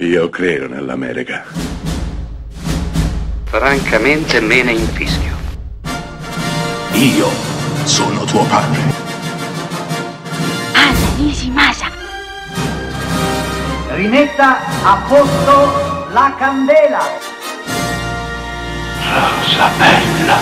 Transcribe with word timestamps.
Io 0.00 0.30
credo 0.30 0.66
nell'America. 0.66 1.44
Francamente 3.44 4.40
me 4.40 4.62
ne 4.62 4.72
infischio. 4.72 5.36
Io 6.92 7.28
sono 7.84 8.24
tuo 8.24 8.42
padre. 8.44 8.80
Anna 10.72 11.16
Nishimasa. 11.18 11.90
Rimetta 13.90 14.60
a 14.84 15.04
posto 15.06 16.12
la 16.14 16.34
candela. 16.38 17.00
Rosa 19.04 19.68
bella. 19.76 20.38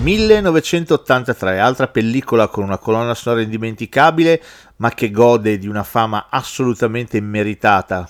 1983, 0.00 1.58
altra 1.60 1.88
pellicola 1.88 2.48
con 2.48 2.64
una 2.64 2.78
colonna 2.78 3.12
sonora 3.12 3.42
indimenticabile, 3.42 4.42
ma 4.76 4.88
che 4.92 5.10
gode 5.10 5.58
di 5.58 5.68
una 5.68 5.82
fama 5.82 6.28
assolutamente 6.30 7.18
immeritata, 7.18 8.08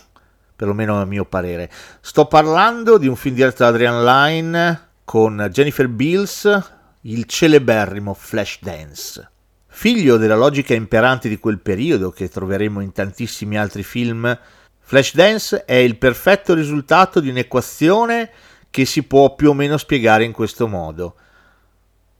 perlomeno 0.62 1.00
a 1.00 1.04
mio 1.04 1.24
parere. 1.24 1.68
Sto 2.00 2.26
parlando 2.26 2.96
di 2.96 3.08
un 3.08 3.16
film 3.16 3.34
diretto 3.34 3.64
da 3.64 3.70
Adrian 3.70 4.04
Lyne 4.04 4.90
con 5.02 5.48
Jennifer 5.50 5.88
Beals, 5.88 6.62
il 7.00 7.24
celeberrimo 7.24 8.14
Flashdance. 8.14 9.28
Figlio 9.66 10.18
della 10.18 10.36
logica 10.36 10.72
imperante 10.72 11.28
di 11.28 11.40
quel 11.40 11.58
periodo, 11.58 12.10
che 12.10 12.28
troveremo 12.28 12.80
in 12.80 12.92
tantissimi 12.92 13.58
altri 13.58 13.82
film, 13.82 14.38
Flashdance 14.78 15.64
è 15.64 15.74
il 15.74 15.98
perfetto 15.98 16.54
risultato 16.54 17.18
di 17.18 17.30
un'equazione 17.30 18.30
che 18.70 18.84
si 18.84 19.02
può 19.02 19.34
più 19.34 19.50
o 19.50 19.54
meno 19.54 19.76
spiegare 19.76 20.22
in 20.22 20.32
questo 20.32 20.68
modo. 20.68 21.16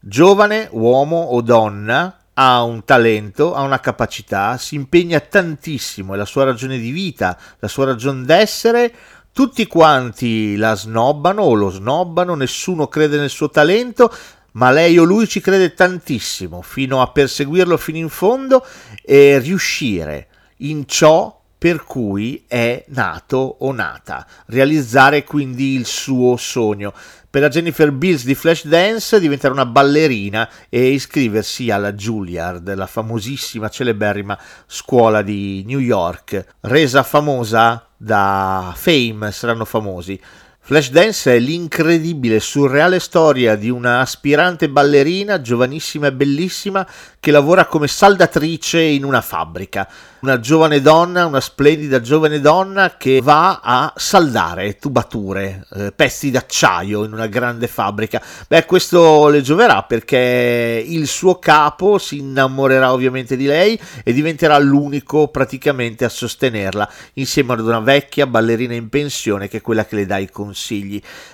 Giovane, 0.01 0.67
uomo 0.73 1.17
o 1.17 1.41
donna, 1.43 2.19
ha 2.35 2.63
un 2.63 2.85
talento, 2.85 3.55
ha 3.55 3.63
una 3.63 3.81
capacità, 3.81 4.57
si 4.57 4.75
impegna 4.75 5.21
tantissimo, 5.21 6.15
è 6.15 6.17
la 6.17 6.25
sua 6.25 6.45
ragione 6.45 6.79
di 6.79 6.91
vita, 6.91 7.39
la 7.59 7.69
sua 7.69 7.87
ragione 7.87 8.25
d'essere. 8.25 8.93
Tutti 9.33 9.67
quanti 9.67 10.57
la 10.57 10.75
snobbano 10.75 11.43
o 11.43 11.55
lo 11.55 11.71
snobbano, 11.71 12.35
nessuno 12.35 12.87
crede 12.89 13.19
nel 13.19 13.31
suo 13.31 13.49
talento, 13.49 14.15
ma 14.53 14.71
lei 14.71 14.99
o 14.99 15.05
lui 15.05 15.27
ci 15.27 15.41
crede 15.41 15.73
tantissimo, 15.73 16.61
fino 16.63 17.01
a 17.01 17.11
perseguirlo 17.11 17.77
fino 17.77 17.99
in 17.99 18.11
fondo 18.11 18.65
e 19.03 19.39
riuscire 19.39 20.29
in 20.59 20.87
ciò 20.87 21.42
per 21.63 21.85
cui 21.85 22.43
è 22.49 22.85
nato 22.89 23.59
o 23.61 23.71
nata, 23.71 24.27
realizzare 24.47 25.23
quindi 25.23 25.77
il 25.77 25.87
suo 25.87 26.37
sogno. 26.37 26.93
Per 27.31 27.41
la 27.41 27.49
Jennifer 27.49 27.93
Bills 27.93 28.25
di 28.25 28.35
Flashdance 28.35 29.21
diventare 29.21 29.55
una 29.55 29.65
ballerina 29.65 30.51
e 30.69 30.89
iscriversi 30.89 31.71
alla 31.71 31.93
Juilliard, 31.93 32.75
la 32.75 32.89
famosissima, 32.89 33.69
celeberrima 33.69 34.37
scuola 34.67 35.23
di 35.23 35.63
New 35.65 35.79
York, 35.79 36.45
resa 36.63 37.05
famosa 37.05 37.87
da 37.97 38.73
Fame, 38.75 39.31
saranno 39.31 39.65
famosi. 39.65 40.21
Flashdance 40.65 41.35
è 41.35 41.39
l'incredibile, 41.41 42.39
surreale 42.39 43.01
storia 43.01 43.57
di 43.57 43.69
una 43.69 43.99
aspirante 43.99 44.69
ballerina, 44.69 45.41
giovanissima 45.41 46.07
e 46.07 46.13
bellissima, 46.13 46.87
che 47.19 47.33
lavora 47.33 47.67
come 47.67 47.89
saldatrice 47.89 48.81
in 48.81 49.03
una 49.05 49.21
fabbrica 49.23 49.89
una 50.23 50.39
giovane 50.39 50.81
donna, 50.81 51.27
una 51.27 51.41
splendida 51.41 52.01
giovane 52.01 52.41
donna 52.41 52.97
che 52.97 53.21
va 53.21 53.61
a 53.61 53.93
saldare 53.97 54.77
tubature, 54.77 55.67
eh, 55.75 55.93
pezzi 55.93 56.31
d'acciaio 56.31 57.03
in 57.03 57.13
una 57.13 57.27
grande 57.27 57.67
fabbrica. 57.67 58.23
Beh, 58.47 58.65
questo 58.65 59.27
le 59.29 59.43
gioverà 59.43 59.83
perché 59.83 60.85
il 60.87 61.09
suo 61.09 61.41
capo 61.41 61.99
si 61.99 62.19
innamorerà 62.19 62.93
ovviamente 62.93 63.37
di 63.37 63.47
lei 63.47 63.79
e 64.05 64.13
diventerà 64.13 64.59
l'unico 64.59 65.27
praticamente 65.27 66.05
a 66.05 66.09
sostenerla 66.09 66.89
insieme 67.15 67.55
ad 67.55 67.61
una 67.61 67.81
vecchia 67.81 68.29
ballerina 68.29 68.75
in 68.75 68.89
pensione 68.89 69.49
che 69.49 69.57
è 69.57 69.61
quella 69.61 69.85
che 69.85 69.97
le 69.97 70.07
dà 70.07 70.19
i 70.19 70.31
consigli. 70.31 70.52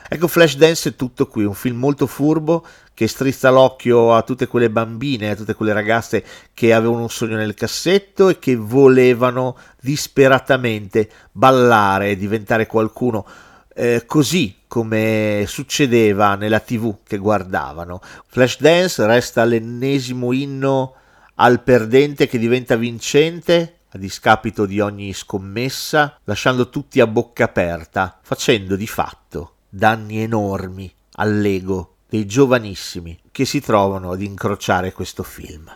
Ecco, 0.08 0.28
Flashdance 0.28 0.90
è 0.90 0.94
tutto 0.96 1.26
qui, 1.26 1.44
un 1.44 1.54
film 1.54 1.78
molto 1.78 2.06
furbo 2.06 2.64
che 2.94 3.06
strizza 3.06 3.50
l'occhio 3.50 4.14
a 4.14 4.22
tutte 4.22 4.48
quelle 4.48 4.70
bambine, 4.70 5.30
a 5.30 5.36
tutte 5.36 5.54
quelle 5.54 5.72
ragazze 5.72 6.24
che 6.52 6.72
avevano 6.72 7.02
un 7.02 7.10
sogno 7.10 7.36
nel 7.36 7.54
cassetto 7.54 8.28
e 8.28 8.38
che 8.38 8.56
volevano 8.56 9.56
disperatamente 9.80 11.08
ballare 11.30 12.10
e 12.10 12.16
diventare 12.16 12.66
qualcuno. 12.66 13.24
Eh, 13.72 14.02
così 14.06 14.56
come 14.66 15.44
succedeva 15.46 16.34
nella 16.34 16.60
tv 16.60 16.96
che 17.04 17.18
guardavano. 17.18 18.00
Flashdance 18.26 19.06
resta 19.06 19.44
l'ennesimo 19.44 20.32
inno 20.32 20.94
al 21.36 21.62
perdente 21.62 22.26
che 22.26 22.38
diventa 22.38 22.74
vincente 22.74 23.77
a 23.90 23.98
discapito 23.98 24.66
di 24.66 24.80
ogni 24.80 25.12
scommessa, 25.12 26.18
lasciando 26.24 26.68
tutti 26.68 27.00
a 27.00 27.06
bocca 27.06 27.44
aperta, 27.44 28.18
facendo 28.22 28.76
di 28.76 28.86
fatto 28.86 29.54
danni 29.68 30.18
enormi 30.18 30.92
all'ego 31.12 31.96
dei 32.08 32.26
giovanissimi 32.26 33.18
che 33.30 33.44
si 33.44 33.60
trovano 33.60 34.12
ad 34.12 34.22
incrociare 34.22 34.92
questo 34.92 35.22
film. 35.22 35.70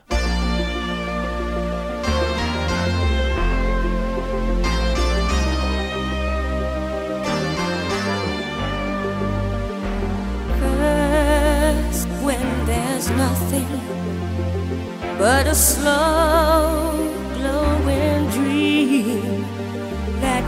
But 15.19 15.47
a 15.47 15.55
slow 15.55 16.92